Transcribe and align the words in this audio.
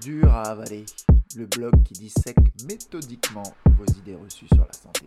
dur 0.00 0.32
à 0.32 0.42
avaler, 0.42 0.86
le 1.36 1.46
blog 1.46 1.82
qui 1.82 1.92
dissèque 1.92 2.38
méthodiquement 2.66 3.42
vos 3.66 3.84
idées 3.98 4.16
reçues 4.16 4.48
sur 4.52 4.64
la 4.64 4.72
santé. 4.72 5.06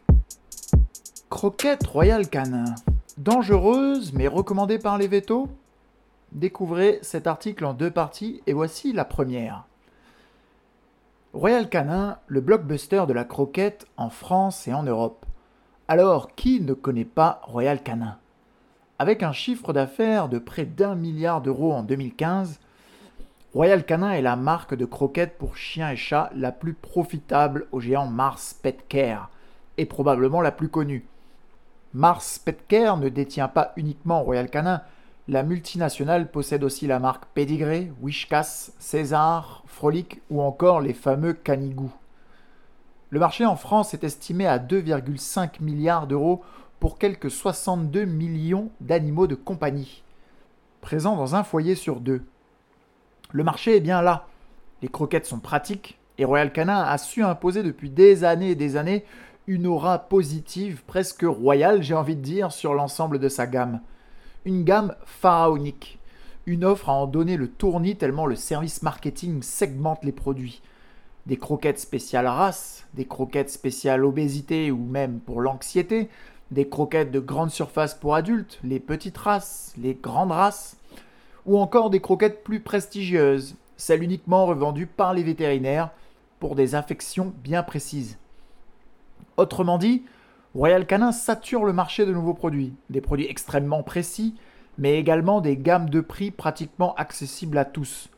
Croquette 1.29 1.87
Royal 1.87 2.29
Canin, 2.29 2.75
dangereuse 3.17 4.13
mais 4.13 4.27
recommandée 4.27 4.77
par 4.77 4.97
les 4.99 5.07
vétos? 5.07 5.49
Découvrez 6.31 6.99
cet 7.01 7.25
article 7.25 7.65
en 7.65 7.73
deux 7.73 7.89
parties 7.89 8.41
et 8.45 8.53
voici 8.53 8.93
la 8.93 9.03
première. 9.03 9.65
Royal 11.33 11.69
Canin, 11.69 12.19
le 12.27 12.41
blockbuster 12.41 13.05
de 13.07 13.13
la 13.13 13.23
croquette 13.23 13.87
en 13.97 14.11
France 14.11 14.67
et 14.67 14.73
en 14.73 14.83
Europe. 14.83 15.25
Alors, 15.87 16.35
qui 16.35 16.61
ne 16.61 16.73
connaît 16.73 17.03
pas 17.03 17.41
Royal 17.43 17.81
Canin? 17.81 18.17
Avec 18.99 19.23
un 19.23 19.31
chiffre 19.31 19.73
d'affaires 19.73 20.29
de 20.29 20.37
près 20.37 20.65
d'un 20.65 20.93
milliard 20.93 21.41
d'euros 21.41 21.73
en 21.73 21.81
2015, 21.81 22.59
Royal 23.53 23.85
Canin 23.85 24.13
est 24.13 24.23
la 24.23 24.35
marque 24.35 24.73
de 24.73 24.83
croquettes 24.83 25.37
pour 25.37 25.57
chiens 25.57 25.91
et 25.91 25.95
chats 25.95 26.31
la 26.35 26.51
plus 26.51 26.73
profitable 26.73 27.67
au 27.71 27.79
géant 27.79 28.07
Mars 28.07 28.55
Pet 28.55 28.83
Care 28.89 29.29
et 29.77 29.85
probablement 29.85 30.41
la 30.41 30.51
plus 30.51 30.69
connue. 30.69 31.05
Mars 31.93 32.39
Pet 32.39 32.57
Care 32.67 32.97
ne 32.97 33.09
détient 33.09 33.47
pas 33.47 33.71
uniquement 33.77 34.23
Royal 34.23 34.49
Canin, 34.49 34.81
la 35.27 35.43
multinationale 35.43 36.31
possède 36.31 36.63
aussi 36.63 36.87
la 36.87 36.97
marque 36.97 37.25
Pedigree, 37.35 37.91
Wishkas, 38.01 38.71
César, 38.79 39.61
Frolic 39.67 40.19
ou 40.31 40.41
encore 40.41 40.81
les 40.81 40.95
fameux 40.95 41.33
Canigou. 41.33 41.93
Le 43.11 43.19
marché 43.19 43.45
en 43.45 43.55
France 43.55 43.93
est 43.93 44.03
estimé 44.03 44.47
à 44.47 44.57
2,5 44.57 45.61
milliards 45.61 46.07
d'euros 46.07 46.41
pour 46.79 46.97
quelques 46.97 47.29
62 47.29 48.05
millions 48.05 48.71
d'animaux 48.81 49.27
de 49.27 49.35
compagnie, 49.35 50.01
présents 50.81 51.15
dans 51.15 51.35
un 51.35 51.43
foyer 51.43 51.75
sur 51.75 51.99
deux. 51.99 52.23
Le 53.33 53.43
marché 53.43 53.75
est 53.75 53.81
bien 53.81 54.03
là. 54.03 54.27
Les 54.83 54.87
croquettes 54.87 55.25
sont 55.25 55.39
pratiques 55.39 55.97
et 56.19 56.23
Royal 56.23 56.53
Canin 56.53 56.81
a 56.83 56.99
su 56.99 57.23
imposer 57.23 57.63
depuis 57.63 57.89
des 57.89 58.23
années 58.23 58.51
et 58.51 58.55
des 58.55 58.77
années 58.77 59.03
une 59.47 59.65
aura 59.65 59.97
positive, 59.97 60.83
presque 60.85 61.23
royale, 61.23 61.81
j'ai 61.81 61.95
envie 61.95 62.15
de 62.15 62.21
dire, 62.21 62.51
sur 62.51 62.75
l'ensemble 62.75 63.17
de 63.17 63.27
sa 63.29 63.47
gamme. 63.47 63.81
Une 64.45 64.63
gamme 64.63 64.95
pharaonique. 65.05 65.99
Une 66.45 66.63
offre 66.63 66.89
à 66.89 66.93
en 66.93 67.07
donner 67.07 67.35
le 67.35 67.49
tournis 67.49 67.95
tellement 67.95 68.27
le 68.27 68.35
service 68.35 68.83
marketing 68.83 69.41
segmente 69.41 70.03
les 70.03 70.11
produits. 70.11 70.61
Des 71.25 71.37
croquettes 71.37 71.79
spéciales 71.79 72.27
race, 72.27 72.85
des 72.93 73.05
croquettes 73.05 73.49
spéciales 73.49 74.05
obésité 74.05 74.69
ou 74.69 74.77
même 74.77 75.19
pour 75.19 75.41
l'anxiété, 75.41 76.07
des 76.51 76.69
croquettes 76.69 77.11
de 77.11 77.19
grande 77.19 77.49
surface 77.49 77.95
pour 77.95 78.13
adultes, 78.13 78.59
les 78.63 78.79
petites 78.79 79.17
races, 79.17 79.73
les 79.77 79.95
grandes 79.95 80.31
races, 80.31 80.77
ou 81.45 81.59
encore 81.59 81.89
des 81.89 81.99
croquettes 81.99 82.43
plus 82.43 82.59
prestigieuses, 82.59 83.55
celles 83.77 84.03
uniquement 84.03 84.45
revendues 84.45 84.87
par 84.87 85.13
les 85.13 85.23
vétérinaires 85.23 85.91
pour 86.39 86.55
des 86.55 86.75
affections 86.75 87.33
bien 87.43 87.63
précises. 87.63 88.17
Autrement 89.37 89.77
dit, 89.77 90.03
Royal 90.55 90.85
Canin 90.85 91.11
sature 91.11 91.65
le 91.65 91.73
marché 91.73 92.05
de 92.05 92.13
nouveaux 92.13 92.33
produits, 92.33 92.73
des 92.89 93.01
produits 93.01 93.29
extrêmement 93.29 93.81
précis, 93.81 94.35
mais 94.77 94.99
également 94.99 95.41
des 95.41 95.57
gammes 95.57 95.89
de 95.89 96.01
prix 96.01 96.31
pratiquement 96.31 96.93
accessibles 96.95 97.57
à 97.57 97.65
tous. 97.65 98.09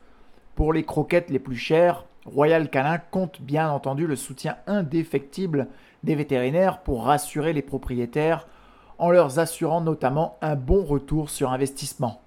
Pour 0.56 0.74
les 0.74 0.84
croquettes 0.84 1.30
les 1.30 1.40
plus 1.40 1.56
chères, 1.56 2.06
Royal 2.26 2.70
Canin 2.70 2.98
compte 2.98 3.42
bien 3.42 3.70
entendu 3.70 4.08
le 4.08 4.16
soutien 4.16 4.58
indéfectible 4.68 5.68
des 6.04 6.16
vétérinaires 6.16 6.80
pour 6.82 7.06
rassurer 7.06 7.54
les 7.54 7.62
propriétaires 7.62 8.48
en 8.98 9.12
leur 9.12 9.40
assurant 9.40 9.82
notamment 9.82 10.38
un 10.42 10.56
bon 10.56 10.84
retour 10.84 11.30
sur 11.30 11.52
investissement. 11.52 12.22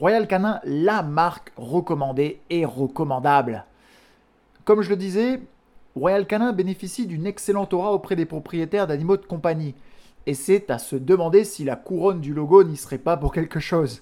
Royal 0.00 0.26
Canin, 0.26 0.60
la 0.64 1.02
marque 1.02 1.52
recommandée 1.58 2.40
et 2.48 2.64
recommandable. 2.64 3.66
Comme 4.64 4.80
je 4.80 4.88
le 4.88 4.96
disais, 4.96 5.42
Royal 5.94 6.26
Canin 6.26 6.54
bénéficie 6.54 7.06
d'une 7.06 7.26
excellente 7.26 7.74
aura 7.74 7.92
auprès 7.92 8.16
des 8.16 8.24
propriétaires 8.24 8.86
d'animaux 8.86 9.18
de 9.18 9.26
compagnie. 9.26 9.74
Et 10.24 10.32
c'est 10.32 10.70
à 10.70 10.78
se 10.78 10.96
demander 10.96 11.44
si 11.44 11.64
la 11.64 11.76
couronne 11.76 12.22
du 12.22 12.32
logo 12.32 12.64
n'y 12.64 12.78
serait 12.78 12.96
pas 12.96 13.18
pour 13.18 13.34
quelque 13.34 13.60
chose. 13.60 14.00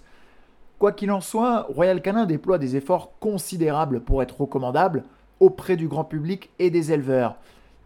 Quoi 0.79 0.93
qu'il 0.93 1.11
en 1.11 1.21
soit, 1.21 1.63
Royal 1.63 2.01
Canin 2.01 2.27
déploie 2.27 2.59
des 2.59 2.77
efforts 2.77 3.19
considérables 3.19 3.99
pour 3.99 4.23
être 4.23 4.41
recommandable 4.41 5.03
auprès 5.41 5.75
du 5.75 5.89
grand 5.89 6.05
public 6.05 6.51
et 6.61 6.71
des 6.71 6.93
éleveurs, 6.93 7.35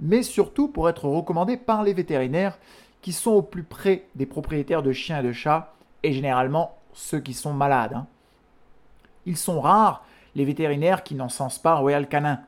mais 0.01 0.23
surtout 0.23 0.69
pour 0.69 0.91
être 0.91 1.07
recommandé 1.07 1.57
par 1.57 1.83
les 1.83 1.95
vétérinaires 1.95 2.59
qui 3.01 3.13
sont 3.13 3.31
au 3.31 3.43
plus 3.43 3.65
près 3.65 4.05
des 4.17 4.27
propriétaires 4.27 4.83
de 4.83 4.93
chiens 4.93 5.21
et 5.21 5.27
de 5.27 5.33
chats, 5.33 5.73
et 6.03 6.13
généralement 6.13 6.77
ceux 6.93 7.21
qui 7.21 7.35
sont 7.35 7.53
malades. 7.53 7.95
Hein. 7.95 8.07
Ils 9.27 9.37
sont 9.37 9.61
rares 9.61 10.05
les 10.35 10.45
vétérinaires 10.45 11.03
qui 11.03 11.15
n'encensent 11.15 11.59
pas 11.59 11.75
Royal 11.75 12.09
Canin. 12.09 12.41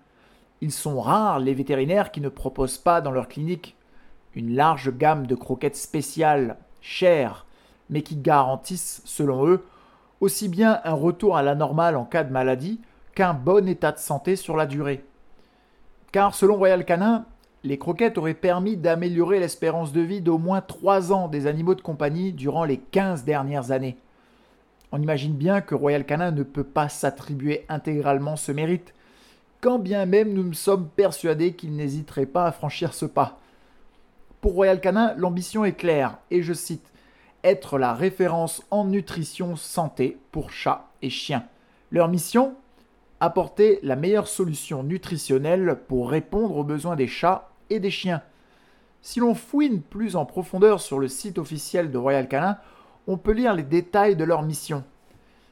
Ils 0.61 0.73
sont 0.73 1.01
rares 1.01 1.39
les 1.39 1.55
vétérinaires 1.55 2.11
qui 2.11 2.21
ne 2.21 2.29
proposent 2.29 2.79
pas 2.79 3.01
dans 3.01 3.11
leur 3.11 3.29
clinique 3.29 3.77
une 4.35 4.55
large 4.55 4.97
gamme 4.97 5.27
de 5.27 5.35
croquettes 5.35 5.77
spéciales, 5.77 6.57
chères, 6.81 7.47
mais 7.91 8.03
qui 8.03 8.17
garantissent, 8.17 9.03
selon 9.05 9.47
eux, 9.47 9.65
aussi 10.21 10.49
bien 10.49 10.81
un 10.85 10.95
retour 10.95 11.37
à 11.37 11.43
la 11.43 11.55
normale 11.55 11.97
en 11.97 12.05
cas 12.05 12.25
de 12.25 12.33
maladie 12.33 12.81
qu'un 13.15 13.35
bon 13.35 13.69
état 13.69 13.93
de 13.93 13.99
santé 13.99 14.37
sur 14.37 14.57
la 14.57 14.67
durée. 14.67 15.05
Car 16.13 16.35
selon 16.35 16.57
Royal 16.57 16.85
Canin, 16.85 17.27
les 17.63 17.79
croquettes 17.79 18.19
auraient 18.19 18.35
permis 18.35 18.77
d'améliorer 18.77 19.41
l'espérance 19.41 19.93
de 19.93 20.01
vie 20.01 20.21
d'au 20.21 20.39
moins 20.39 20.61
3 20.61 21.13
ans 21.13 21.29
des 21.29 21.47
animaux 21.47 21.75
de 21.75 21.81
compagnie 21.81 22.33
durant 22.33 22.65
les 22.65 22.79
15 22.79 23.25
dernières 23.25 23.71
années. 23.71 23.97
On 24.93 25.03
imagine 25.03 25.35
bien 25.35 25.61
que 25.61 25.75
Royal 25.75 26.05
Canin 26.07 26.31
ne 26.31 26.43
peut 26.43 26.65
pas 26.65 26.89
s'attribuer 26.89 27.65
intégralement 27.69 28.37
ce 28.37 28.53
mérite, 28.53 28.95
quand 29.61 29.79
bien 29.79 30.07
même 30.07 30.33
nous 30.33 30.53
sommes 30.53 30.89
persuadés 30.89 31.55
qu'il 31.55 31.75
n'hésiterait 31.75 32.27
pas 32.27 32.47
à 32.47 32.53
franchir 32.53 32.95
ce 32.95 33.07
pas. 33.07 33.39
Pour 34.41 34.53
Royal 34.53 34.81
Canin, 34.81 35.15
l'ambition 35.17 35.65
est 35.65 35.73
claire, 35.73 36.19
et 36.31 36.43
je 36.43 36.53
cite 36.53 36.93
être 37.45 37.79
la 37.79 37.95
référence 37.95 38.63
en 38.71 38.85
nutrition 38.85 39.57
santé 39.57 40.19
pour 40.33 40.51
chats 40.51 40.91
et 41.03 41.11
chiens. 41.11 41.45
Leur 41.91 42.09
mission 42.09 42.55
Apporter 43.21 43.79
la 43.83 43.97
meilleure 43.97 44.29
solution 44.29 44.83
nutritionnelle 44.83 45.79
pour 45.89 46.11
répondre 46.11 46.57
aux 46.57 46.65
besoins 46.65 46.97
des 46.97 47.07
chats 47.07 47.49
et 47.71 47.81
des 47.81 47.91
chiens. 47.91 48.23
Si 49.01 49.21
l'on 49.21 49.35
fouine 49.35 49.81
plus 49.81 50.17
en 50.17 50.27
profondeur 50.27 50.81
sur 50.81 50.99
le 50.99 51.09
site 51.09 51.39
officiel 51.39 51.91
de 51.91 51.97
Royal 51.97 52.29
Canin, 52.29 52.59
on 53.07 53.17
peut 53.17 53.33
lire 53.33 53.55
les 53.55 53.63
détails 53.63 54.17
de 54.17 54.25
leur 54.25 54.43
mission. 54.43 54.85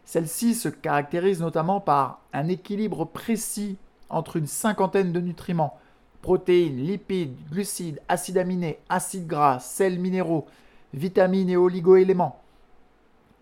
Celle-ci 0.05 0.55
se 0.55 0.69
caractérise 0.69 1.41
notamment 1.41 1.81
par 1.81 2.21
un 2.33 2.49
équilibre 2.49 3.05
précis 3.05 3.77
entre 4.09 4.37
une 4.37 4.47
cinquantaine 4.47 5.13
de 5.13 5.21
nutriments, 5.21 5.79
protéines, 6.23 6.79
lipides, 6.79 7.37
glucides, 7.51 8.01
acides 8.09 8.39
aminés, 8.39 8.79
acides 8.89 9.27
gras, 9.27 9.59
sels 9.61 9.99
minéraux, 9.99 10.47
vitamines 10.95 11.51
et 11.51 11.57
oligoéléments. 11.57 12.41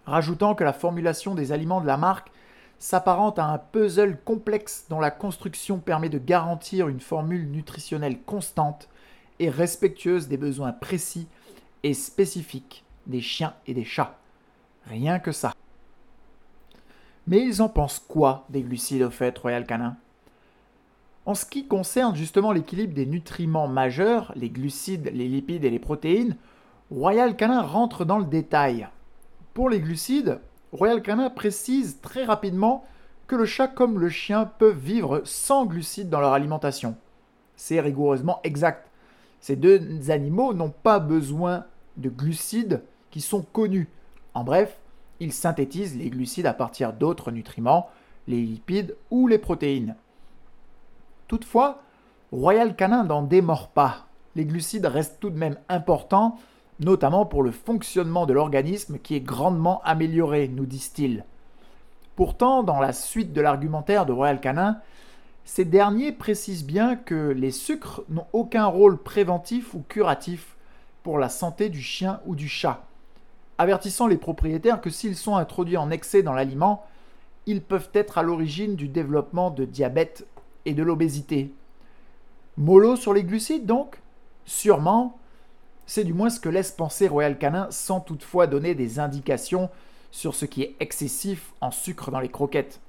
Rajoutant 0.06 0.54
que 0.54 0.64
la 0.64 0.72
formulation 0.72 1.34
des 1.34 1.52
aliments 1.52 1.80
de 1.80 1.86
la 1.86 1.96
marque 1.96 2.30
s'apparente 2.78 3.38
à 3.38 3.46
un 3.46 3.58
puzzle 3.58 4.18
complexe 4.24 4.86
dont 4.88 5.00
la 5.00 5.10
construction 5.10 5.78
permet 5.78 6.08
de 6.08 6.18
garantir 6.18 6.88
une 6.88 7.00
formule 7.00 7.50
nutritionnelle 7.50 8.20
constante 8.22 8.88
et 9.38 9.50
respectueuse 9.50 10.28
des 10.28 10.36
besoins 10.36 10.72
précis 10.72 11.28
et 11.82 11.94
spécifiques 11.94 12.84
des 13.06 13.20
chiens 13.20 13.54
et 13.66 13.74
des 13.74 13.84
chats. 13.84 14.18
Rien 14.86 15.18
que 15.18 15.32
ça. 15.32 15.52
Mais 17.26 17.44
ils 17.44 17.62
en 17.62 17.68
pensent 17.68 18.04
quoi 18.08 18.44
des 18.48 18.62
glucides 18.62 19.02
au 19.02 19.10
fait, 19.10 19.36
Royal 19.38 19.66
Canin? 19.66 19.96
En 21.26 21.34
ce 21.34 21.44
qui 21.44 21.66
concerne 21.66 22.16
justement 22.16 22.50
l'équilibre 22.50 22.94
des 22.94 23.06
nutriments 23.06 23.68
majeurs, 23.68 24.32
les 24.36 24.50
glucides, 24.50 25.10
les 25.12 25.28
lipides 25.28 25.64
et 25.64 25.70
les 25.70 25.78
protéines, 25.78 26.36
Royal 26.90 27.36
Canin 27.36 27.62
rentre 27.62 28.04
dans 28.04 28.18
le 28.18 28.24
détail. 28.24 28.88
Pour 29.54 29.70
les 29.70 29.80
glucides, 29.80 30.40
Royal 30.72 31.02
Canin 31.02 31.30
précise 31.30 32.00
très 32.00 32.24
rapidement 32.24 32.84
que 33.26 33.36
le 33.36 33.44
chat 33.44 33.68
comme 33.68 34.00
le 34.00 34.08
chien 34.08 34.44
peuvent 34.58 34.78
vivre 34.78 35.22
sans 35.24 35.66
glucides 35.66 36.10
dans 36.10 36.20
leur 36.20 36.32
alimentation. 36.32 36.96
C'est 37.54 37.80
rigoureusement 37.80 38.40
exact. 38.42 38.88
Ces 39.40 39.54
deux 39.54 40.10
animaux 40.10 40.52
n'ont 40.52 40.72
pas 40.82 40.98
besoin 40.98 41.64
de 42.00 42.08
glucides 42.08 42.82
qui 43.10 43.20
sont 43.20 43.42
connus. 43.42 43.88
En 44.34 44.44
bref, 44.44 44.78
ils 45.20 45.32
synthétisent 45.32 45.96
les 45.96 46.10
glucides 46.10 46.46
à 46.46 46.54
partir 46.54 46.92
d'autres 46.92 47.30
nutriments, 47.30 47.88
les 48.26 48.40
lipides 48.40 48.96
ou 49.10 49.26
les 49.26 49.38
protéines. 49.38 49.96
Toutefois, 51.28 51.82
Royal 52.32 52.74
Canin 52.74 53.04
n'en 53.04 53.22
démord 53.22 53.68
pas. 53.68 54.06
Les 54.36 54.44
glucides 54.44 54.86
restent 54.86 55.20
tout 55.20 55.30
de 55.30 55.38
même 55.38 55.58
importants, 55.68 56.38
notamment 56.78 57.26
pour 57.26 57.42
le 57.42 57.50
fonctionnement 57.50 58.26
de 58.26 58.32
l'organisme 58.32 58.98
qui 58.98 59.14
est 59.14 59.20
grandement 59.20 59.82
amélioré, 59.84 60.48
nous 60.48 60.66
disent-ils. 60.66 61.24
Pourtant, 62.16 62.62
dans 62.62 62.80
la 62.80 62.92
suite 62.92 63.32
de 63.32 63.40
l'argumentaire 63.40 64.06
de 64.06 64.12
Royal 64.12 64.40
Canin, 64.40 64.78
ces 65.44 65.64
derniers 65.64 66.12
précisent 66.12 66.64
bien 66.64 66.94
que 66.94 67.30
les 67.30 67.50
sucres 67.50 68.02
n'ont 68.08 68.26
aucun 68.32 68.66
rôle 68.66 68.98
préventif 68.98 69.74
ou 69.74 69.82
curatif 69.88 70.56
la 71.18 71.28
santé 71.28 71.68
du 71.68 71.80
chien 71.80 72.20
ou 72.26 72.34
du 72.34 72.48
chat, 72.48 72.84
avertissant 73.58 74.06
les 74.06 74.16
propriétaires 74.16 74.80
que 74.80 74.90
s'ils 74.90 75.16
sont 75.16 75.36
introduits 75.36 75.76
en 75.76 75.90
excès 75.90 76.22
dans 76.22 76.32
l'aliment, 76.32 76.84
ils 77.46 77.62
peuvent 77.62 77.90
être 77.94 78.18
à 78.18 78.22
l'origine 78.22 78.76
du 78.76 78.88
développement 78.88 79.50
de 79.50 79.64
diabète 79.64 80.26
et 80.66 80.74
de 80.74 80.82
l'obésité. 80.82 81.52
Mollo 82.56 82.96
sur 82.96 83.14
les 83.14 83.24
glucides 83.24 83.66
donc? 83.66 84.00
Sûrement. 84.44 85.18
C'est 85.86 86.04
du 86.04 86.12
moins 86.12 86.30
ce 86.30 86.40
que 86.40 86.48
laisse 86.48 86.70
penser 86.70 87.08
Royal 87.08 87.38
Canin 87.38 87.66
sans 87.70 88.00
toutefois 88.00 88.46
donner 88.46 88.74
des 88.74 88.98
indications 88.98 89.70
sur 90.10 90.34
ce 90.34 90.44
qui 90.44 90.62
est 90.62 90.76
excessif 90.80 91.52
en 91.60 91.70
sucre 91.70 92.10
dans 92.10 92.20
les 92.20 92.28
croquettes. 92.28 92.80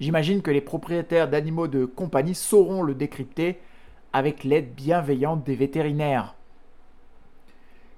J'imagine 0.00 0.42
que 0.42 0.50
les 0.50 0.60
propriétaires 0.60 1.28
d'animaux 1.28 1.68
de 1.68 1.84
compagnie 1.84 2.34
sauront 2.34 2.82
le 2.82 2.94
décrypter 2.94 3.60
avec 4.12 4.44
l'aide 4.44 4.74
bienveillante 4.74 5.44
des 5.44 5.54
vétérinaires. 5.54 6.34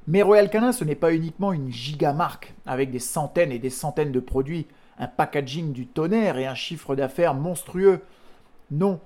Mais 0.07 0.23
Royal 0.23 0.51
Canin, 0.51 0.73
ce 0.73 0.85
n'est 0.85 0.95
pas 0.95 1.13
uniquement 1.13 1.53
une 1.53 1.71
gigamarque 1.71 2.55
avec 2.67 2.91
des 2.91 2.99
centaines 2.99 3.53
et 3.53 3.59
des 3.59 3.71
centaines 3.71 4.13
de 4.13 4.21
produits, 4.21 4.67
un 4.99 5.07
packaging 5.07 5.73
du 5.73 5.87
tonnerre 5.87 6.39
et 6.39 6.47
un 6.47 6.55
chiffre 6.55 6.97
d'affaires 6.97 7.35
monstrueux. 7.35 8.01
Non, 8.71 9.01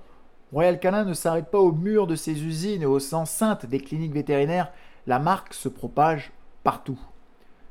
Royal 0.53 0.79
Canin 0.79 1.03
ne 1.03 1.13
s'arrête 1.13 1.51
pas 1.51 1.59
au 1.59 1.71
mur 1.71 2.07
de 2.07 2.15
ses 2.15 2.43
usines 2.43 2.83
et 2.83 2.87
aux 2.87 3.13
enceintes 3.13 3.65
des 3.65 3.79
cliniques 3.79 4.13
vétérinaires, 4.13 4.71
la 5.07 5.19
marque 5.19 5.53
se 5.53 5.69
propage 5.69 6.31
partout. 6.63 6.99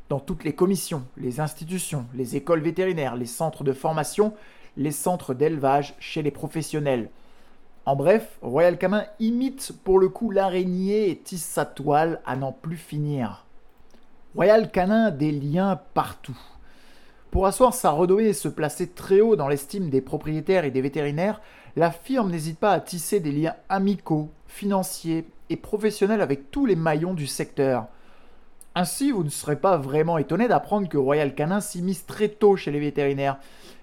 Dans 0.09 0.21
toutes 0.21 0.45
les 0.45 0.55
commissions, 0.55 1.05
les 1.17 1.41
institutions, 1.41 2.07
les 2.15 2.37
écoles 2.37 2.61
vétérinaires, 2.61 3.17
les 3.17 3.27
centres 3.27 3.65
de 3.65 3.73
formation, 3.73 4.35
les 4.77 4.91
centres 4.91 5.35
d'élevage 5.35 5.95
chez 5.99 6.23
les 6.23 6.31
professionnels. 6.31 7.09
En 7.87 7.97
bref, 7.97 8.39
Royal 8.41 8.79
Canin 8.79 9.05
imite 9.21 9.73
pour 9.85 9.99
le 9.99 10.09
coup 10.09 10.31
l'araignée 10.31 11.11
et 11.11 11.19
tisse 11.19 11.45
sa 11.45 11.67
toile 11.67 12.21
à 12.25 12.35
n'en 12.35 12.51
plus 12.51 12.79
finir. 12.79 13.45
Royal 14.35 14.71
Canin 14.71 15.11
des 15.11 15.31
liens 15.31 15.79
partout. 15.93 16.39
Pour 17.31 17.47
asseoir 17.47 17.75
sa 17.75 17.91
renommée 17.91 18.29
et 18.29 18.33
se 18.33 18.49
placer 18.49 18.89
très 18.89 19.21
haut 19.21 19.37
dans 19.37 19.49
l'estime 19.49 19.91
des 19.91 20.01
propriétaires 20.01 20.65
et 20.65 20.71
des 20.71 20.81
vétérinaires, 20.81 21.43
la 21.77 21.91
firme 21.91 22.31
n'hésite 22.31 22.59
pas 22.59 22.73
à 22.73 22.81
tisser 22.81 23.21
des 23.21 23.33
liens 23.33 23.55
amicaux, 23.69 24.31
financiers 24.47 25.27
et 25.51 25.57
professionnels 25.57 26.23
avec 26.23 26.51
tous 26.51 26.65
les 26.65 26.77
maillons 26.77 27.13
du 27.13 27.27
secteur. 27.27 27.89
Ainsi, 28.75 29.11
vous 29.11 29.25
ne 29.25 29.29
serez 29.29 29.57
pas 29.57 29.77
vraiment 29.77 30.17
étonné 30.17 30.49
d'apprendre 30.49 30.89
que 30.89 30.97
Royal 30.97 31.35
Canin 31.35 31.61
s'immisce 31.61 32.07
très 32.07 32.29
tôt 32.29 32.57
chez 32.57 32.71
les 32.71 32.81
vétérinaires, 32.81 33.39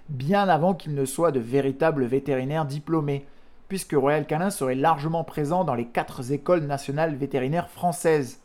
bien 0.08 0.48
avant 0.48 0.74
qu'ils 0.74 0.94
ne 0.94 1.04
soient 1.04 1.30
de 1.30 1.40
véritables 1.40 2.04
vétérinaires 2.04 2.66
diplômés, 2.66 3.26
puisque 3.72 3.94
Royal 3.94 4.26
Canin 4.26 4.50
serait 4.50 4.74
largement 4.74 5.24
présent 5.24 5.64
dans 5.64 5.74
les 5.74 5.86
quatre 5.86 6.30
écoles 6.30 6.66
nationales 6.66 7.14
vétérinaires 7.16 7.70
françaises. 7.70 8.38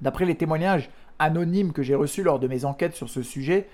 D'après 0.00 0.26
les 0.26 0.36
témoignages 0.36 0.90
anonymes 1.18 1.72
que 1.72 1.82
j'ai 1.82 1.96
reçus 1.96 2.22
lors 2.22 2.38
de 2.38 2.46
mes 2.46 2.64
enquêtes 2.64 2.94
sur 2.94 3.10
ce 3.10 3.24
sujet, 3.24 3.66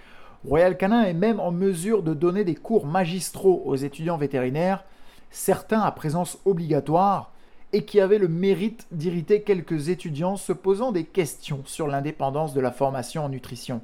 Royal 0.47 0.79
Canin 0.79 1.03
est 1.03 1.13
même 1.13 1.39
en 1.39 1.51
mesure 1.51 2.03
de 2.03 2.15
donner 2.15 2.45
des 2.45 2.55
cours 2.55 2.87
magistraux 2.87 3.63
aux 3.67 3.77
étudiants 3.77 4.17
vétérinaires, 4.17 4.85
certains 5.31 5.83
à 5.83 5.93
présence 5.93 6.39
obligatoire, 6.47 7.31
et 7.75 7.85
qui 7.85 8.01
avaient 8.01 8.17
le 8.17 8.29
mérite 8.29 8.87
d'irriter 8.91 9.43
quelques 9.43 9.91
étudiants 9.91 10.39
se 10.39 10.55
posant 10.55 10.93
des 10.93 11.05
questions 11.05 11.61
sur 11.67 11.89
l'indépendance 11.89 12.55
de 12.55 12.63
la 12.63 12.73
formation 12.73 13.23
en 13.23 13.29
nutrition. 13.29 13.83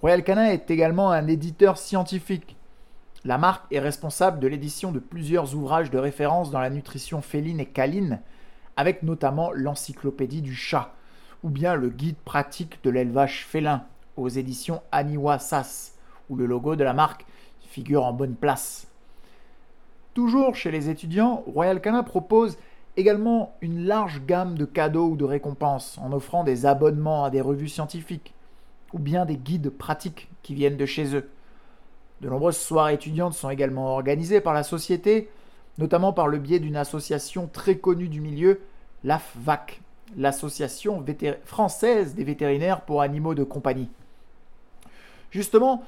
Royal 0.00 0.24
Canin 0.24 0.46
est 0.46 0.70
également 0.70 1.10
un 1.10 1.26
éditeur 1.26 1.76
scientifique. 1.76 2.56
La 3.24 3.36
marque 3.36 3.72
est 3.72 3.80
responsable 3.80 4.38
de 4.38 4.46
l'édition 4.46 4.92
de 4.92 5.00
plusieurs 5.00 5.54
ouvrages 5.56 5.90
de 5.90 5.98
référence 5.98 6.50
dans 6.50 6.60
la 6.60 6.70
nutrition 6.70 7.20
féline 7.20 7.58
et 7.58 7.66
caline, 7.66 8.20
avec 8.76 9.02
notamment 9.02 9.50
l'encyclopédie 9.52 10.42
du 10.42 10.54
chat, 10.54 10.94
ou 11.42 11.50
bien 11.50 11.74
le 11.74 11.88
guide 11.88 12.16
pratique 12.24 12.78
de 12.84 12.90
l'élevage 12.90 13.44
félin, 13.44 13.84
aux 14.16 14.28
éditions 14.28 14.82
Aniwa 14.92 15.40
Sas, 15.40 15.94
où 16.30 16.36
le 16.36 16.46
logo 16.46 16.76
de 16.76 16.84
la 16.84 16.92
marque 16.92 17.26
figure 17.60 18.04
en 18.04 18.12
bonne 18.12 18.34
place. 18.34 18.86
Toujours 20.14 20.54
chez 20.54 20.70
les 20.70 20.88
étudiants, 20.88 21.42
Royal 21.46 21.80
Canin 21.80 22.02
propose 22.02 22.56
également 22.96 23.54
une 23.60 23.84
large 23.84 24.22
gamme 24.26 24.56
de 24.56 24.64
cadeaux 24.64 25.10
ou 25.10 25.16
de 25.16 25.24
récompenses 25.24 25.98
en 25.98 26.12
offrant 26.12 26.44
des 26.44 26.66
abonnements 26.66 27.24
à 27.24 27.30
des 27.30 27.40
revues 27.40 27.68
scientifiques 27.68 28.34
ou 28.92 28.98
bien 28.98 29.24
des 29.24 29.36
guides 29.36 29.70
pratiques 29.70 30.28
qui 30.42 30.54
viennent 30.54 30.76
de 30.76 30.86
chez 30.86 31.14
eux. 31.14 31.28
De 32.20 32.28
nombreuses 32.28 32.56
soirées 32.56 32.94
étudiantes 32.94 33.34
sont 33.34 33.50
également 33.50 33.94
organisées 33.94 34.40
par 34.40 34.54
la 34.54 34.64
société, 34.64 35.30
notamment 35.78 36.12
par 36.12 36.26
le 36.28 36.38
biais 36.38 36.58
d'une 36.58 36.76
association 36.76 37.48
très 37.52 37.76
connue 37.76 38.08
du 38.08 38.20
milieu, 38.20 38.60
l'AFVAC, 39.04 39.80
l'Association 40.16 41.04
française 41.44 42.14
des 42.14 42.24
vétérinaires 42.24 42.80
pour 42.80 43.02
animaux 43.02 43.34
de 43.34 43.44
compagnie. 43.44 43.90
Justement, 45.30 45.84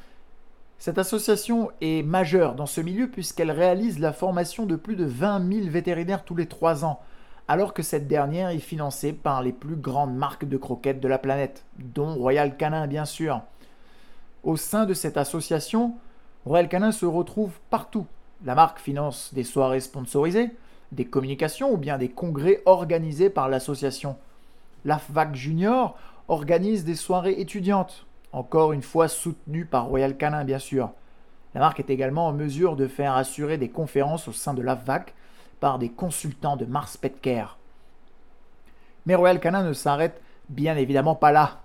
cette 0.78 0.98
association 0.98 1.70
est 1.80 2.02
majeure 2.02 2.54
dans 2.54 2.66
ce 2.66 2.80
milieu 2.80 3.08
puisqu'elle 3.08 3.50
réalise 3.50 3.98
la 3.98 4.12
formation 4.12 4.66
de 4.66 4.76
plus 4.76 4.96
de 4.96 5.04
20 5.04 5.46
000 5.62 5.68
vétérinaires 5.68 6.24
tous 6.24 6.36
les 6.36 6.46
trois 6.46 6.84
ans, 6.84 7.00
alors 7.48 7.74
que 7.74 7.82
cette 7.82 8.06
dernière 8.06 8.50
est 8.50 8.60
financée 8.60 9.12
par 9.12 9.42
les 9.42 9.52
plus 9.52 9.76
grandes 9.76 10.14
marques 10.14 10.44
de 10.44 10.56
croquettes 10.56 11.00
de 11.00 11.08
la 11.08 11.18
planète, 11.18 11.64
dont 11.78 12.14
Royal 12.14 12.56
Canin 12.56 12.86
bien 12.86 13.04
sûr. 13.04 13.42
Au 14.44 14.56
sein 14.56 14.86
de 14.86 14.94
cette 14.94 15.16
association, 15.16 15.96
Royal 16.46 16.68
Canin 16.68 16.92
se 16.92 17.04
retrouve 17.04 17.52
partout. 17.68 18.06
La 18.44 18.54
marque 18.54 18.78
finance 18.78 19.34
des 19.34 19.44
soirées 19.44 19.80
sponsorisées, 19.80 20.50
des 20.90 21.04
communications 21.04 21.72
ou 21.72 21.76
bien 21.76 21.98
des 21.98 22.08
congrès 22.08 22.62
organisés 22.64 23.28
par 23.28 23.48
l'association. 23.50 24.16
L'AFVAC 24.86 25.34
Junior 25.34 25.98
organise 26.28 26.84
des 26.84 26.94
soirées 26.94 27.38
étudiantes, 27.38 28.06
encore 28.32 28.72
une 28.72 28.82
fois 28.82 29.08
soutenu 29.08 29.66
par 29.66 29.86
Royal 29.86 30.16
Canin 30.16 30.44
bien 30.44 30.58
sûr. 30.58 30.90
La 31.54 31.60
marque 31.60 31.80
est 31.80 31.90
également 31.90 32.28
en 32.28 32.32
mesure 32.32 32.76
de 32.76 32.86
faire 32.86 33.16
assurer 33.16 33.58
des 33.58 33.68
conférences 33.68 34.26
au 34.26 34.32
sein 34.32 34.54
de 34.54 34.62
l'AFVAC 34.62 35.12
par 35.58 35.78
des 35.78 35.90
consultants 35.90 36.56
de 36.56 36.64
Mars 36.64 36.96
Petcare. 36.96 37.58
Mais 39.04 39.14
Royal 39.14 39.40
Canin 39.40 39.64
ne 39.64 39.74
s'arrête 39.74 40.22
bien 40.48 40.76
évidemment 40.76 41.14
pas 41.14 41.32
là. 41.32 41.58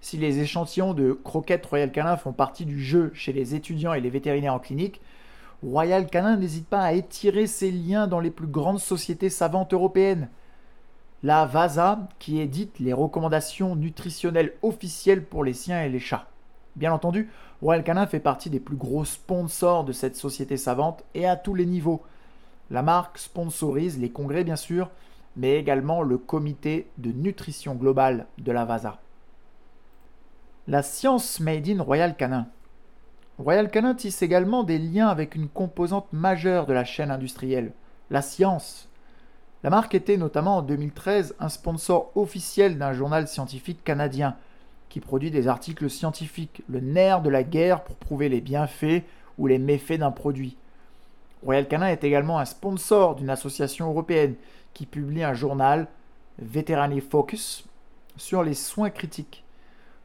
Si 0.00 0.16
les 0.16 0.40
échantillons 0.40 0.94
de 0.94 1.12
croquettes 1.12 1.66
Royal 1.66 1.92
Canin 1.92 2.16
font 2.16 2.32
partie 2.32 2.64
du 2.64 2.82
jeu 2.82 3.10
chez 3.14 3.32
les 3.32 3.54
étudiants 3.54 3.92
et 3.92 4.00
les 4.00 4.10
vétérinaires 4.10 4.54
en 4.54 4.58
clinique, 4.58 5.00
Royal 5.62 6.06
Canin 6.06 6.36
n'hésite 6.36 6.66
pas 6.66 6.82
à 6.82 6.92
étirer 6.92 7.46
ses 7.46 7.70
liens 7.70 8.06
dans 8.06 8.20
les 8.20 8.30
plus 8.30 8.46
grandes 8.46 8.80
sociétés 8.80 9.28
savantes 9.28 9.74
européennes 9.74 10.28
la 11.22 11.44
VASA 11.44 12.08
qui 12.18 12.40
édite 12.40 12.78
les 12.78 12.94
recommandations 12.94 13.76
nutritionnelles 13.76 14.54
officielles 14.62 15.24
pour 15.24 15.44
les 15.44 15.52
chiens 15.52 15.82
et 15.82 15.90
les 15.90 16.00
chats. 16.00 16.26
Bien 16.76 16.92
entendu, 16.92 17.28
Royal 17.60 17.84
Canin 17.84 18.06
fait 18.06 18.20
partie 18.20 18.48
des 18.48 18.60
plus 18.60 18.76
gros 18.76 19.04
sponsors 19.04 19.84
de 19.84 19.92
cette 19.92 20.16
société 20.16 20.56
savante 20.56 21.04
et 21.14 21.26
à 21.26 21.36
tous 21.36 21.54
les 21.54 21.66
niveaux. 21.66 22.00
La 22.70 22.82
marque 22.82 23.18
sponsorise 23.18 23.98
les 23.98 24.10
congrès 24.10 24.44
bien 24.44 24.56
sûr, 24.56 24.88
mais 25.36 25.58
également 25.58 26.02
le 26.02 26.16
comité 26.16 26.88
de 26.96 27.12
nutrition 27.12 27.74
globale 27.74 28.26
de 28.38 28.52
la 28.52 28.64
VASA. 28.64 28.98
La 30.68 30.82
science 30.82 31.40
made 31.40 31.68
in 31.68 31.82
Royal 31.82 32.16
Canin. 32.16 32.46
Royal 33.38 33.70
Canin 33.70 33.94
tisse 33.94 34.22
également 34.22 34.62
des 34.62 34.78
liens 34.78 35.08
avec 35.08 35.34
une 35.34 35.48
composante 35.48 36.12
majeure 36.12 36.66
de 36.66 36.72
la 36.72 36.84
chaîne 36.84 37.10
industrielle, 37.10 37.72
la 38.10 38.22
science 38.22 38.90
la 39.62 39.68
marque 39.68 39.94
était 39.94 40.16
notamment 40.16 40.58
en 40.58 40.62
2013 40.62 41.36
un 41.38 41.50
sponsor 41.50 42.10
officiel 42.14 42.78
d'un 42.78 42.94
journal 42.94 43.28
scientifique 43.28 43.84
canadien 43.84 44.36
qui 44.88 45.00
produit 45.00 45.30
des 45.30 45.48
articles 45.48 45.90
scientifiques, 45.90 46.62
le 46.68 46.80
nerf 46.80 47.20
de 47.20 47.28
la 47.28 47.42
guerre 47.42 47.84
pour 47.84 47.96
prouver 47.96 48.28
les 48.28 48.40
bienfaits 48.40 49.04
ou 49.38 49.46
les 49.46 49.58
méfaits 49.58 49.98
d'un 49.98 50.10
produit. 50.10 50.56
Royal 51.44 51.68
Canin 51.68 51.88
est 51.88 52.04
également 52.04 52.38
un 52.38 52.44
sponsor 52.46 53.16
d'une 53.16 53.30
association 53.30 53.90
européenne 53.90 54.34
qui 54.72 54.86
publie 54.86 55.22
un 55.22 55.34
journal, 55.34 55.88
Veterinary 56.38 57.00
Focus, 57.00 57.66
sur 58.16 58.42
les 58.42 58.54
soins 58.54 58.90
critiques. 58.90 59.44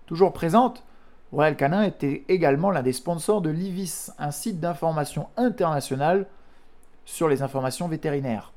Toujours 0.06 0.34
présente, 0.34 0.84
Royal 1.32 1.58
Canin 1.58 1.84
était 1.84 2.24
également 2.30 2.70
l'un 2.70 2.84
des 2.84 2.94
sponsors 2.94 3.42
de 3.42 3.50
l'IVIS, 3.50 4.12
un 4.20 4.32
site 4.32 4.60
d'information 4.60 5.28
international 5.36 6.28
sur 7.06 7.28
les 7.28 7.42
informations 7.42 7.88
vétérinaires. 7.88 8.54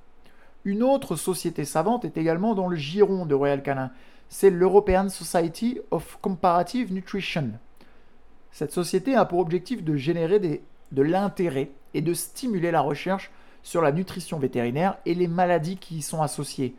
Une 0.64 0.82
autre 0.82 1.16
société 1.16 1.64
savante 1.64 2.04
est 2.04 2.18
également 2.18 2.54
dans 2.54 2.68
le 2.68 2.76
giron 2.76 3.24
de 3.24 3.34
Royal 3.34 3.62
Canin. 3.62 3.90
C'est 4.28 4.50
l'European 4.50 5.08
Society 5.08 5.80
of 5.90 6.18
Comparative 6.20 6.92
Nutrition. 6.92 7.52
Cette 8.50 8.72
société 8.72 9.14
a 9.14 9.24
pour 9.24 9.38
objectif 9.38 9.82
de 9.82 9.96
générer 9.96 10.38
de 10.92 11.02
l'intérêt 11.02 11.70
et 11.94 12.02
de 12.02 12.12
stimuler 12.12 12.70
la 12.70 12.82
recherche 12.82 13.30
sur 13.62 13.80
la 13.80 13.92
nutrition 13.92 14.38
vétérinaire 14.38 14.98
et 15.06 15.14
les 15.14 15.28
maladies 15.28 15.78
qui 15.78 15.96
y 15.96 16.02
sont 16.02 16.20
associées. 16.20 16.74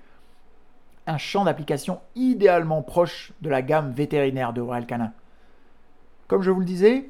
Un 1.09 1.17
champ 1.17 1.43
d'application 1.43 2.01
idéalement 2.15 2.83
proche 2.83 3.33
de 3.41 3.49
la 3.49 3.63
gamme 3.63 3.91
vétérinaire 3.91 4.53
de 4.53 4.61
Royal 4.61 4.85
Canin. 4.85 5.11
Comme 6.27 6.43
je 6.43 6.51
vous 6.51 6.59
le 6.59 6.67
disais, 6.67 7.09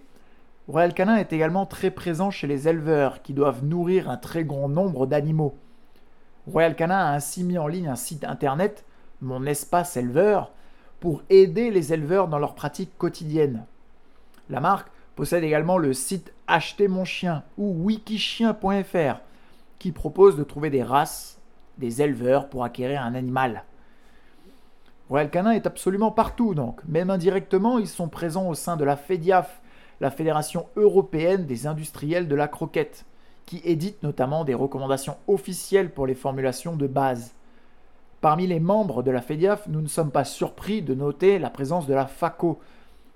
Royal 0.69 0.93
Canin 0.93 1.17
est 1.17 1.33
également 1.33 1.65
très 1.65 1.91
présent 1.91 2.31
chez 2.31 2.47
les 2.47 2.69
éleveurs 2.69 3.21
qui 3.21 3.33
doivent 3.33 3.65
nourrir 3.65 4.09
un 4.09 4.15
très 4.15 4.45
grand 4.45 4.69
nombre 4.69 5.05
d'animaux. 5.05 5.53
Royal 6.47 6.77
Canin 6.77 6.97
a 6.97 7.11
ainsi 7.11 7.43
mis 7.43 7.57
en 7.57 7.67
ligne 7.67 7.89
un 7.89 7.97
site 7.97 8.23
internet, 8.23 8.85
Mon 9.21 9.45
Espace 9.45 9.97
Éleveur, 9.97 10.53
pour 11.01 11.21
aider 11.29 11.69
les 11.69 11.91
éleveurs 11.91 12.29
dans 12.29 12.39
leurs 12.39 12.55
pratiques 12.55 12.97
quotidiennes. 12.97 13.65
La 14.49 14.61
marque 14.61 14.87
possède 15.17 15.43
également 15.43 15.77
le 15.77 15.91
site 15.91 16.31
Acheter 16.47 16.87
mon 16.87 17.03
chien 17.03 17.43
ou 17.57 17.83
wikishien.fr 17.83 19.19
qui 19.77 19.91
propose 19.91 20.37
de 20.37 20.45
trouver 20.45 20.69
des 20.69 20.83
races, 20.83 21.37
des 21.77 22.01
éleveurs 22.01 22.47
pour 22.47 22.63
acquérir 22.63 23.01
un 23.01 23.13
animal. 23.13 23.65
Royal 25.09 25.31
Canin 25.31 25.51
est 25.51 25.65
absolument 25.65 26.11
partout 26.11 26.53
donc, 26.53 26.81
même 26.87 27.09
indirectement, 27.09 27.79
ils 27.79 27.87
sont 27.87 28.09
présents 28.09 28.47
au 28.47 28.53
sein 28.53 28.77
de 28.77 28.85
la 28.85 28.95
FEDIAF, 28.95 29.59
la 30.01 30.11
Fédération 30.11 30.67
européenne 30.75 31.45
des 31.47 31.65
industriels 31.65 32.27
de 32.27 32.35
la 32.35 32.47
croquette, 32.47 33.05
qui 33.47 33.59
édite 33.65 34.03
notamment 34.03 34.43
des 34.43 34.53
recommandations 34.53 35.17
officielles 35.27 35.89
pour 35.89 36.05
les 36.05 36.13
formulations 36.13 36.75
de 36.75 36.85
base. 36.85 37.33
Parmi 38.21 38.45
les 38.45 38.59
membres 38.59 39.01
de 39.01 39.09
la 39.09 39.21
FEDIAF, 39.21 39.67
nous 39.67 39.81
ne 39.81 39.87
sommes 39.87 40.11
pas 40.11 40.25
surpris 40.25 40.83
de 40.83 40.93
noter 40.93 41.39
la 41.39 41.49
présence 41.49 41.87
de 41.87 41.95
la 41.95 42.05
FACO. 42.05 42.59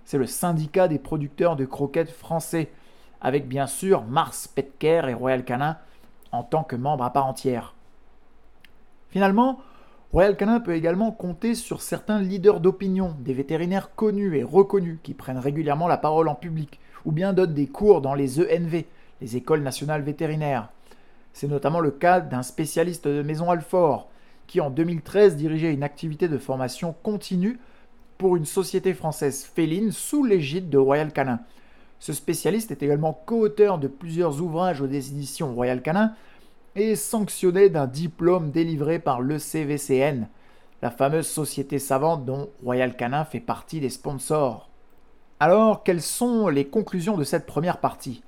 C'est 0.04 0.18
le 0.18 0.26
syndicat 0.26 0.88
des 0.88 0.98
producteurs 0.98 1.56
de 1.56 1.66
croquettes 1.66 2.12
français, 2.12 2.72
avec 3.22 3.48
bien 3.48 3.68
sûr 3.68 4.04
Mars 4.04 4.48
Petker 4.48 5.04
et 5.08 5.14
Royal 5.14 5.46
Canin 5.46 5.78
en 6.32 6.42
tant 6.42 6.64
que 6.64 6.76
membres 6.76 7.04
à 7.04 7.14
part 7.14 7.28
entière. 7.28 7.76
Finalement, 9.12 9.60
Royal 10.14 10.38
Canin 10.38 10.60
peut 10.60 10.76
également 10.76 11.12
compter 11.12 11.56
sur 11.56 11.82
certains 11.82 12.22
leaders 12.22 12.60
d'opinion, 12.60 13.16
des 13.22 13.34
vétérinaires 13.34 13.96
connus 13.96 14.38
et 14.38 14.44
reconnus 14.44 15.00
qui 15.02 15.16
prennent 15.16 15.40
régulièrement 15.40 15.88
la 15.88 15.98
parole 15.98 16.28
en 16.28 16.36
public, 16.36 16.80
ou 17.04 17.12
bien 17.12 17.34
donnent 17.34 17.56
des 17.56 17.66
cours 17.66 18.00
dans 18.00 18.14
les 18.14 18.40
ENV, 18.40 18.86
les 19.22 19.38
écoles 19.38 19.64
nationales 19.64 20.04
vétérinaires. 20.04 20.70
C'est 21.34 21.48
notamment 21.48 21.80
le 21.80 21.90
cas 21.90 22.20
d'un 22.20 22.44
spécialiste 22.44 23.08
de 23.08 23.24
Maison 23.24 23.50
Alfort, 23.50 24.08
qui 24.46 24.62
en 24.62 24.70
2013 24.70 25.36
dirigeait 25.36 25.74
une 25.74 25.82
activité 25.82 26.28
de 26.28 26.38
formation 26.38 26.94
continue 27.02 27.60
pour 28.20 28.36
une 28.36 28.46
société 28.46 28.94
française 28.94 29.44
féline 29.44 29.92
sous 29.92 30.24
l'égide 30.24 30.70
de 30.70 30.78
Royal 30.78 31.12
Canin. 31.12 31.40
Ce 31.98 32.14
spécialiste 32.14 32.70
est 32.70 32.84
également 32.84 33.20
co-auteur 33.26 33.80
de 33.80 33.88
plusieurs 33.88 34.44
ouvrages 34.44 34.80
aux 34.80 34.86
éditions 34.86 35.56
Royal 35.56 35.82
Canin 35.82 36.14
et 36.76 36.96
sanctionné 36.96 37.70
d'un 37.70 37.88
diplôme 37.88 38.52
délivré 38.52 39.00
par 39.00 39.22
l'ECVCN, 39.22 40.28
la 40.82 40.90
fameuse 40.90 41.28
société 41.28 41.80
savante 41.80 42.26
dont 42.26 42.50
Royal 42.64 42.96
Canin 42.96 43.26
fait 43.26 43.40
partie 43.40 43.80
des 43.80 43.90
sponsors. 43.90 44.70
Alors, 45.40 45.84
quelles 45.84 46.02
sont 46.02 46.48
les 46.48 46.66
conclusions 46.66 47.18
de 47.18 47.24
cette 47.24 47.46
première 47.46 47.78
partie? 47.78 48.24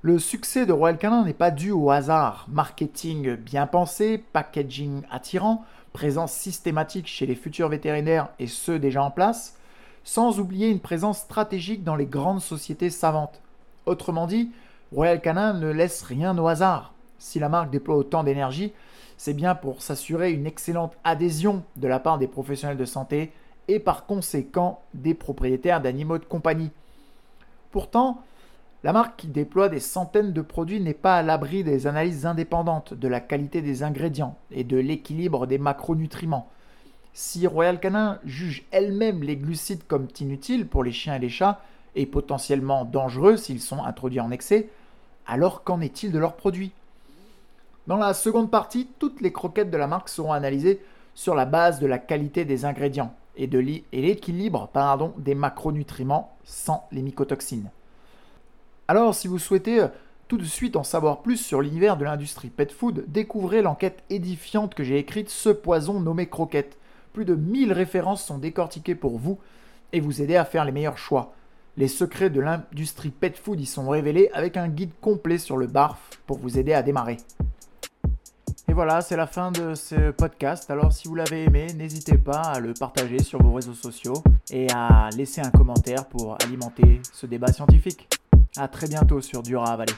Le 0.00 0.18
succès 0.18 0.66
de 0.66 0.72
Royal 0.72 0.98
Canin 0.98 1.24
n'est 1.24 1.32
pas 1.32 1.52
dû 1.52 1.70
au 1.70 1.90
hasard. 1.90 2.46
Marketing 2.50 3.36
bien 3.36 3.68
pensé, 3.68 4.18
packaging 4.18 5.02
attirant, 5.10 5.64
présence 5.92 6.32
systématique 6.32 7.06
chez 7.06 7.26
les 7.26 7.36
futurs 7.36 7.68
vétérinaires 7.68 8.28
et 8.40 8.48
ceux 8.48 8.78
déjà 8.78 9.04
en 9.04 9.12
place, 9.12 9.56
sans 10.02 10.40
oublier 10.40 10.68
une 10.68 10.80
présence 10.80 11.18
stratégique 11.18 11.84
dans 11.84 11.94
les 11.94 12.06
grandes 12.06 12.40
sociétés 12.40 12.90
savantes. 12.90 13.40
Autrement 13.86 14.26
dit, 14.26 14.50
Royal 14.92 15.20
Canin 15.20 15.52
ne 15.52 15.70
laisse 15.70 16.02
rien 16.02 16.36
au 16.36 16.48
hasard. 16.48 16.91
Si 17.22 17.38
la 17.38 17.48
marque 17.48 17.70
déploie 17.70 17.94
autant 17.94 18.24
d'énergie, 18.24 18.72
c'est 19.16 19.32
bien 19.32 19.54
pour 19.54 19.80
s'assurer 19.80 20.32
une 20.32 20.44
excellente 20.44 20.96
adhésion 21.04 21.62
de 21.76 21.86
la 21.86 22.00
part 22.00 22.18
des 22.18 22.26
professionnels 22.26 22.76
de 22.76 22.84
santé 22.84 23.30
et 23.68 23.78
par 23.78 24.06
conséquent 24.06 24.82
des 24.92 25.14
propriétaires 25.14 25.80
d'animaux 25.80 26.18
de 26.18 26.24
compagnie. 26.24 26.72
Pourtant, 27.70 28.20
la 28.82 28.92
marque 28.92 29.20
qui 29.20 29.28
déploie 29.28 29.68
des 29.68 29.78
centaines 29.78 30.32
de 30.32 30.42
produits 30.42 30.80
n'est 30.80 30.94
pas 30.94 31.16
à 31.16 31.22
l'abri 31.22 31.62
des 31.62 31.86
analyses 31.86 32.26
indépendantes 32.26 32.92
de 32.92 33.06
la 33.06 33.20
qualité 33.20 33.62
des 33.62 33.84
ingrédients 33.84 34.36
et 34.50 34.64
de 34.64 34.76
l'équilibre 34.76 35.46
des 35.46 35.58
macronutriments. 35.58 36.48
Si 37.12 37.46
Royal 37.46 37.78
Canin 37.78 38.18
juge 38.24 38.64
elle-même 38.72 39.22
les 39.22 39.36
glucides 39.36 39.86
comme 39.86 40.08
inutiles 40.18 40.66
pour 40.66 40.82
les 40.82 40.90
chiens 40.90 41.14
et 41.14 41.20
les 41.20 41.28
chats 41.28 41.60
et 41.94 42.06
potentiellement 42.06 42.84
dangereux 42.84 43.36
s'ils 43.36 43.60
sont 43.60 43.84
introduits 43.84 44.18
en 44.18 44.32
excès, 44.32 44.70
alors 45.24 45.62
qu'en 45.62 45.80
est-il 45.80 46.10
de 46.10 46.18
leurs 46.18 46.34
produits? 46.34 46.72
Dans 47.88 47.96
la 47.96 48.14
seconde 48.14 48.48
partie, 48.48 48.88
toutes 49.00 49.20
les 49.20 49.32
croquettes 49.32 49.70
de 49.70 49.76
la 49.76 49.88
marque 49.88 50.08
seront 50.08 50.32
analysées 50.32 50.80
sur 51.14 51.34
la 51.34 51.46
base 51.46 51.80
de 51.80 51.86
la 51.86 51.98
qualité 51.98 52.44
des 52.44 52.64
ingrédients 52.64 53.12
et 53.36 53.48
de 53.48 53.58
l'équilibre 53.58 54.70
des 55.18 55.34
macronutriments 55.34 56.36
sans 56.44 56.86
les 56.92 57.02
mycotoxines. 57.02 57.70
Alors, 58.86 59.14
si 59.14 59.26
vous 59.26 59.40
souhaitez 59.40 59.80
euh, 59.80 59.88
tout 60.28 60.38
de 60.38 60.44
suite 60.44 60.76
en 60.76 60.84
savoir 60.84 61.22
plus 61.22 61.38
sur 61.38 61.60
l'univers 61.60 61.96
de 61.96 62.04
l'industrie 62.04 62.50
pet 62.50 62.70
food, 62.70 63.04
découvrez 63.08 63.62
l'enquête 63.62 64.02
édifiante 64.10 64.74
que 64.74 64.84
j'ai 64.84 64.98
écrite 64.98 65.28
Ce 65.28 65.48
poison 65.48 65.98
nommé 65.98 66.28
croquette. 66.28 66.78
Plus 67.12 67.24
de 67.24 67.34
1000 67.34 67.72
références 67.72 68.24
sont 68.24 68.38
décortiquées 68.38 68.94
pour 68.94 69.18
vous 69.18 69.38
et 69.92 70.00
vous 70.00 70.22
aider 70.22 70.36
à 70.36 70.44
faire 70.44 70.64
les 70.64 70.72
meilleurs 70.72 70.98
choix. 70.98 71.34
Les 71.76 71.88
secrets 71.88 72.30
de 72.30 72.40
l'industrie 72.40 73.10
pet 73.10 73.36
food 73.36 73.60
y 73.60 73.66
sont 73.66 73.88
révélés 73.88 74.30
avec 74.34 74.56
un 74.56 74.68
guide 74.68 74.92
complet 75.00 75.38
sur 75.38 75.56
le 75.56 75.66
barf 75.66 76.20
pour 76.26 76.38
vous 76.38 76.58
aider 76.58 76.74
à 76.74 76.82
démarrer. 76.82 77.16
Et 78.68 78.74
voilà, 78.74 79.00
c'est 79.00 79.16
la 79.16 79.26
fin 79.26 79.50
de 79.50 79.74
ce 79.74 80.10
podcast. 80.12 80.70
Alors 80.70 80.92
si 80.92 81.08
vous 81.08 81.14
l'avez 81.14 81.44
aimé, 81.44 81.66
n'hésitez 81.74 82.16
pas 82.16 82.40
à 82.40 82.60
le 82.60 82.72
partager 82.74 83.22
sur 83.22 83.42
vos 83.42 83.52
réseaux 83.52 83.74
sociaux 83.74 84.22
et 84.50 84.68
à 84.72 85.10
laisser 85.16 85.40
un 85.40 85.50
commentaire 85.50 86.06
pour 86.06 86.36
alimenter 86.42 87.00
ce 87.12 87.26
débat 87.26 87.52
scientifique. 87.52 88.08
A 88.56 88.68
très 88.68 88.86
bientôt 88.86 89.20
sur 89.20 89.42
Dura 89.42 89.76
Valley. 89.76 89.94